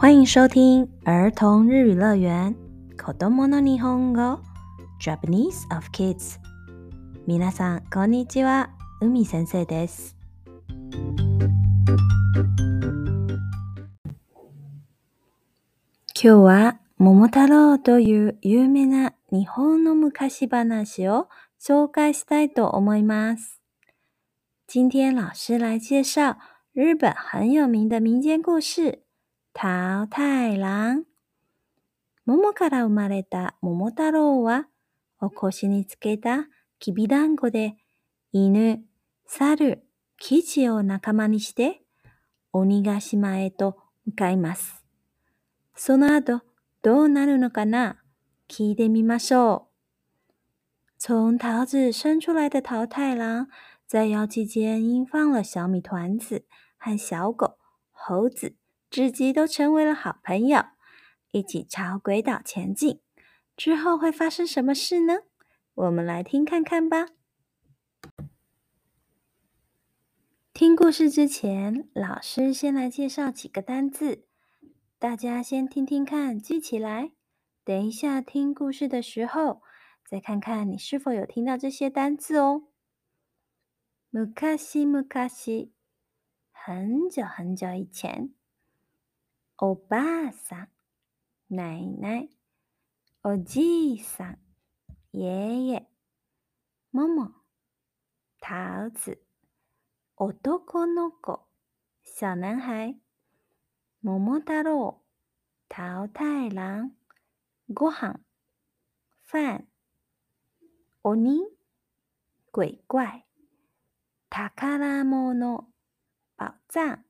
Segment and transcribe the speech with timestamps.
[0.00, 2.54] 欢迎收听儿童日语乐园
[2.96, 4.40] Kodomo no Nihongo
[5.00, 6.38] Japanese of Kids。
[7.26, 8.70] 皆さんこんにちは、
[9.00, 10.16] 海先生です。
[16.14, 21.28] 今日は桃太郎という有名な日本の昔話を
[21.60, 23.60] 紹介したいと思います。
[24.66, 26.38] 今天老师来介绍
[26.72, 28.82] 日本很有名的民间故事《
[29.53, 31.01] 桃太郎》。
[32.25, 34.67] 桃から生まれた桃太郎は、
[35.19, 36.47] お腰につけた
[36.79, 37.75] きびだんごで、
[38.31, 38.83] 犬、
[39.25, 39.83] 猿、
[40.17, 41.81] キジを仲間にして、
[42.53, 44.83] 鬼ヶ島へと向かいます。
[45.75, 46.41] その後、
[46.81, 47.97] どうなるのかな？
[48.47, 49.67] 聞いてみましょ
[50.29, 50.33] う。
[50.97, 53.47] 从桃子生出来的桃太郎，
[53.85, 56.45] 在妖气间因放了小米团子，
[56.77, 57.57] 和小狗、
[57.91, 58.55] 猴子、
[58.91, 60.65] 雉鸡都成为了好朋友，
[61.31, 62.99] 一起朝鬼岛前进。
[63.55, 65.19] 之后会发生什么事呢？
[65.73, 67.07] 我们来听看看吧。
[70.53, 74.25] 听故事之前，老师先来介绍几个单字，
[74.99, 77.13] 大家先听听看，记起来。
[77.63, 79.61] 等一下听故事的时候，
[80.05, 82.63] 再看看你是否有听到这些单字哦。
[84.57, 84.85] 昔
[85.29, 85.71] 昔，
[86.51, 88.33] 很久很久以前。
[89.60, 90.68] おばあさん、
[91.48, 92.28] 奶奶。
[93.22, 94.38] おじいさん、
[95.12, 95.86] 爷爷。
[96.92, 97.30] もも、
[98.40, 99.18] 桃子。
[100.16, 101.46] 男の子、
[102.02, 102.94] 小男孩。
[104.02, 105.02] 桃太郎、
[105.68, 106.92] 桃太郎。
[107.68, 108.20] ご飯、
[109.24, 109.66] 饭。
[111.02, 111.40] 鬼、
[112.52, 113.26] 鬼怪。
[114.28, 115.72] 宝物、
[116.36, 117.04] 宝藏、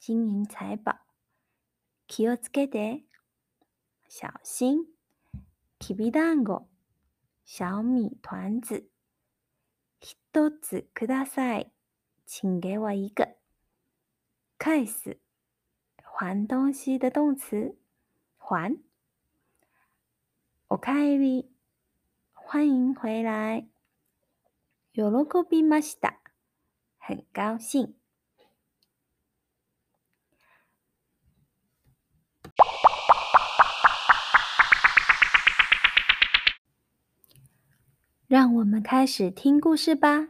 [0.00, 1.04] 金银财宝。
[2.09, 3.03] 気をつけて、
[4.07, 4.79] 小心。
[5.77, 6.67] きびだんご、
[7.45, 8.83] 小米团子。
[10.01, 11.71] 一つください。
[12.25, 13.37] 请给我一个。
[14.57, 15.19] 返す、
[16.01, 17.77] 还东西的动词。
[18.39, 18.75] 还。
[20.67, 21.51] おかえり、
[22.33, 23.69] 欢迎回来。
[24.93, 25.01] 喜
[25.47, 26.19] びました。
[26.97, 27.98] 很高兴。
[38.28, 40.28] 让我们开始听故事吧。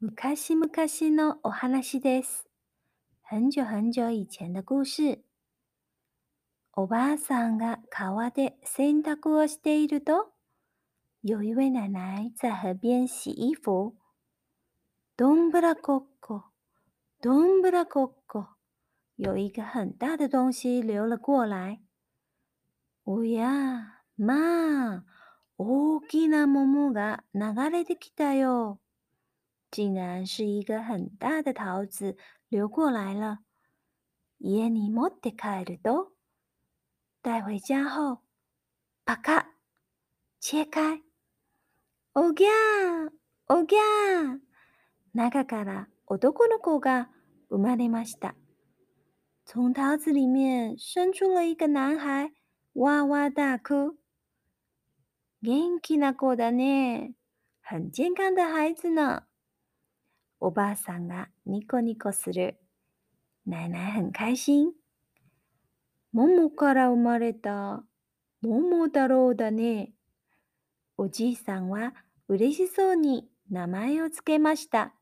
[0.00, 0.68] 昔々
[1.14, 2.46] のお話です。
[3.22, 5.24] 很久很久以前的故事。
[6.74, 10.32] おばあさんが川で洗濯をしていると、
[11.22, 13.94] 有一位奶奶在河边洗衣服。
[15.16, 16.42] どんぶらこっこ、
[17.22, 18.46] どんぶらこっこ，
[19.16, 21.80] 有一个很大的东西流了过来。
[23.04, 25.04] おや、まあ。
[25.61, 28.79] 大きな桃が流れてきたよ。
[29.69, 32.15] 竟然是一个很大的桃子
[32.49, 33.39] 流过来了。
[34.39, 36.13] 家に持って帰ると、
[37.21, 38.19] 带回家后，
[39.05, 39.47] パカ、
[40.39, 41.01] 切开。
[42.15, 43.09] おぎゃー、
[43.49, 44.39] おぎゃー。
[45.13, 47.09] 中から男の子が
[47.49, 48.33] 生まれました。
[49.45, 52.31] 从桃子里面生出了一个男孩，
[52.75, 53.97] 哇哇大哭。
[55.41, 57.13] 元気な子だね。
[57.61, 59.23] 很健康的孩子呢。
[60.41, 62.57] おばあさんがニコニコする。
[63.45, 64.73] 奶奶很开心。
[66.11, 67.83] 桃から生まれた
[68.41, 69.93] 桃太郎だね。
[70.97, 71.93] おじいさんは
[72.27, 74.93] 嬉しそうに名前をつけました。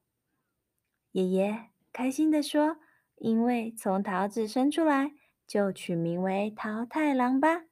[1.14, 2.78] 爷爷开心地说
[3.18, 5.14] ：“因为从桃子生出来，
[5.48, 7.64] 就取名为桃太郎吧。”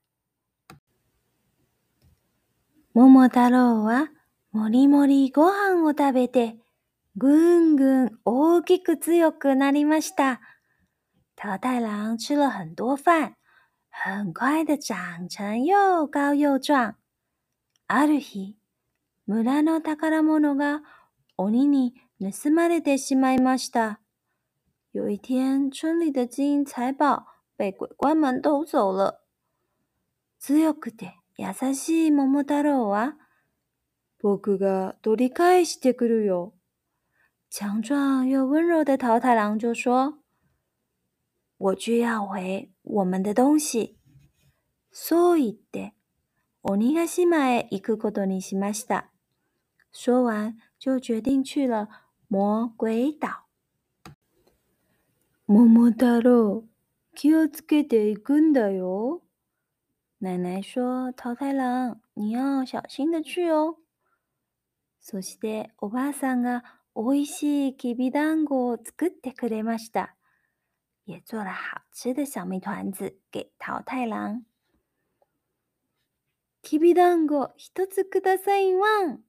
[2.97, 4.07] 桃太郎は
[4.53, 6.55] もりもりご飯を食べて、
[7.17, 7.27] ぐ
[7.59, 10.39] んぐん大きく強くなりました。
[11.35, 13.33] 桃太郎吃了很多饭，
[13.89, 16.95] 很快的长成又高又壮。
[17.87, 18.55] ある日、
[19.27, 20.81] 村の宝物が
[21.35, 23.99] 鬼に盗まれてしまいました。
[24.93, 27.25] 有一天，村里的金银财宝
[27.57, 29.19] 被鬼怪们偷走了。
[30.39, 33.15] 強くて優しい桃太郎は、
[34.21, 36.53] 僕が取り返してくるよ。
[37.51, 40.19] 强壮又温柔的桃太郎就说
[41.57, 43.97] ：“我去要回我们的东西。”
[44.91, 45.93] そう言って、
[46.63, 49.11] 鬼ヶ島へ行くことにしました。
[49.91, 51.89] 说完，就决定去了
[52.29, 53.45] 魔鬼岛。
[55.47, 56.63] 桃太郎、
[57.13, 59.21] 気をつけていくんだよ。
[60.25, 63.77] 奶奶说：“桃太郎，你要小心的去哦。”
[64.99, 66.63] そしておばあさんが
[66.95, 70.15] 美味しいきびだんごを作ってくれました。
[71.05, 74.41] 也做了好吃的小米团子给桃太郎。
[76.63, 79.19] きびだんご一つくださいワン。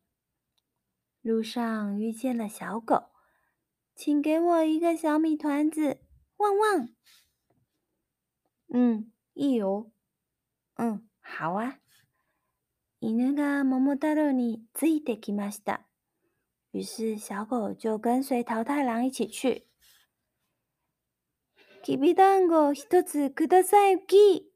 [1.23, 3.11] 路上遇见了小狗，
[3.95, 5.99] 请给我一个小米团子，
[6.39, 6.89] 旺旺。
[8.71, 9.63] 嗯，いい
[10.78, 10.86] よ。
[10.86, 11.78] うん、好啊。
[13.02, 15.88] 犬が桃太郎についてきました。
[16.72, 19.68] 于是小狗就跟随桃太郎一起去。
[21.84, 24.52] きびだんご一つくださいき。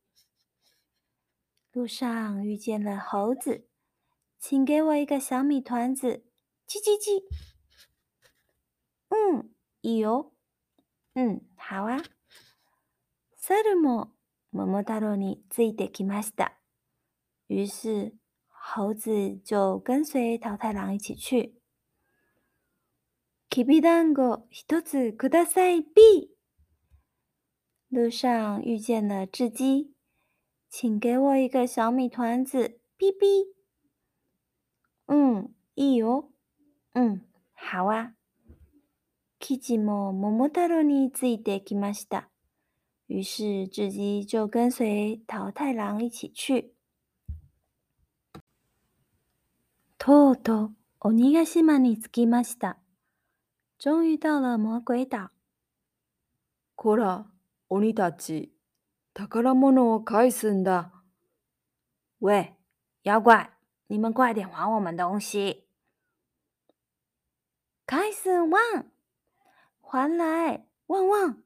[1.74, 3.68] 路上遇见了猴子，
[4.40, 6.24] 请给我一个小米团子，
[6.68, 7.24] 叽叽叽。
[9.10, 9.50] 嗯，
[9.82, 10.32] いいよ。
[11.16, 12.02] 嗯，好啊。
[13.38, 14.14] 猿も
[14.53, 16.59] 桃太郎についてきました。
[17.49, 18.15] 于是
[18.49, 21.55] 猴子就跟随桃太郎一起去。
[23.49, 26.31] きびだんご一つください B。
[27.91, 29.93] 路上遇见了雉鸡。
[30.69, 33.49] 请给我一个小米团子，哔哔。
[35.09, 36.31] 嗯，いいよ。
[36.95, 37.23] 嗯，
[37.55, 38.15] 好啊。
[39.41, 42.30] キジも桃太郎についてきました。
[43.10, 46.74] 于是雉鸡就跟随桃太郎一起去。
[49.98, 52.78] とうとう鬼ヶ島に着きました。
[53.78, 55.32] 终于到了魔鬼岛。
[56.76, 57.26] こら、
[57.68, 58.52] 鬼たち。
[59.14, 60.92] 宝物を返すんだ。
[62.20, 62.56] 喂，
[63.04, 63.52] 妖怪，
[63.88, 65.68] 你们快点还我们东西！
[67.86, 68.86] 开始旺，
[69.80, 71.44] 还来旺旺！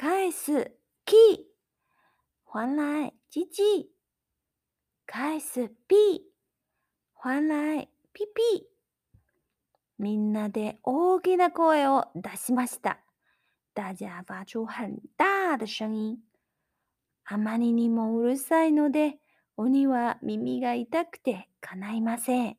[0.00, 1.48] 开始 key，
[2.44, 3.90] 还来叽叽！
[5.06, 6.32] 开始 b，
[7.14, 8.68] 还来屁屁！
[9.98, 13.00] みんなで大きな声を出しました。
[13.74, 16.18] 大家发出很大的声音。
[17.24, 19.18] あまりにもうるさいので、
[19.56, 22.56] 鬼は耳が痛くて叶いません。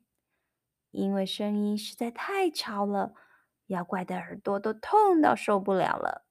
[0.91, 3.13] 因为声音实在太吵了，
[3.67, 6.23] 妖怪的耳朵都痛到受不了了。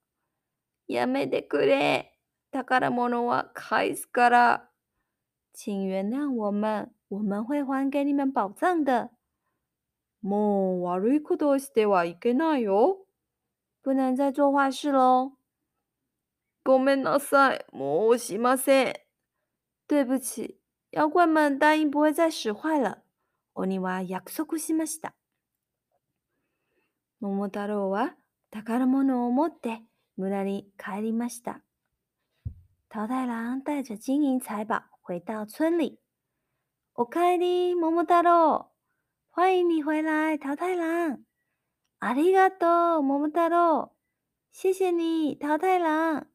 [0.92, 2.12] やめてくれ。
[2.52, 4.68] 宝物は返すから。
[5.54, 9.10] 请原谅我们，我们会还给你们宝藏的。
[10.22, 13.06] もう悪いことをしてはいけないよ。
[13.82, 15.32] 不能再做坏事喽。
[16.64, 18.94] ごめんなさい、もうしません。
[19.88, 20.60] 对不起，
[20.92, 23.02] 妖怪们答应不会再使坏了。
[23.54, 25.14] 鬼は約束しました。
[27.20, 28.14] 桃太郎は
[28.50, 29.82] 宝物を持って
[30.16, 31.62] 村に帰りました。
[32.88, 35.98] 桃太郎带着金银财宝回到村里。
[36.94, 38.66] おかえり、桃太郎。
[39.30, 41.18] 欢迎你回来，桃太郎。
[42.00, 43.92] ありがとう、桃太郎。
[44.52, 46.26] 谢谢你，桃太郎。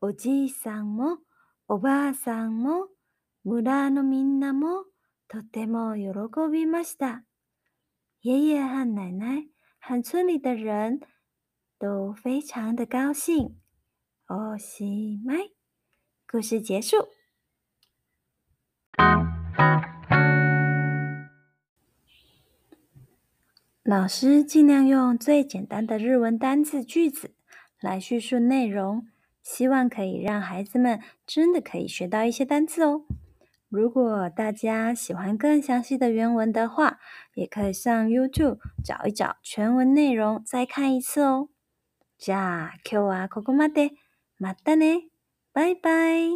[0.00, 1.18] おじいさんも
[1.66, 2.88] おばあさんも
[3.44, 4.84] 村のみんなも
[5.26, 6.10] とても喜
[6.52, 7.24] びました。
[8.22, 9.48] 爷爷和奶奶
[9.80, 11.00] 和村里的人
[11.81, 13.55] 都非常的高兴。
[14.27, 15.51] おしまい。
[16.29, 17.07] 故事结束。
[23.83, 27.35] 老师尽量用最简单的日文单字句子
[27.79, 29.07] 来叙述内容。
[29.41, 33.05] 希望可以让孩子们真的可以学到一些单词哦。
[33.69, 36.99] 如果大家喜欢更详细的原文的话，
[37.33, 41.47] 也可以上 YouTube 找一找全文内容再看一次哦。
[42.21, 43.91] じゃあ今日はここまで。
[44.39, 45.07] またね。
[45.53, 46.29] 拜拜。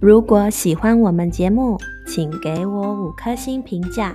[0.00, 4.14] 如果喜欢我们节目，请给我五颗星评价。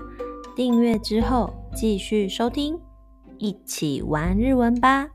[0.56, 2.80] 订阅之后，继续收听，
[3.38, 5.10] 一起玩日文吧。